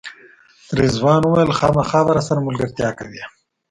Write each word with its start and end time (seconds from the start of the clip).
رضوان 0.79 1.19
وویل 1.25 1.51
خامخا 1.59 1.99
به 2.05 2.11
راسره 2.15 2.45
ملګرتیا 2.47 2.89
کوئ. 2.97 3.21